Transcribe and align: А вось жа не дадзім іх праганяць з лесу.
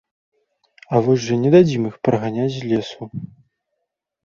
А 0.93 1.01
вось 1.07 1.19
жа 1.25 1.37
не 1.43 1.51
дадзім 1.57 1.85
іх 1.91 1.95
праганяць 2.09 2.51
з 2.59 2.73
лесу. 2.73 3.11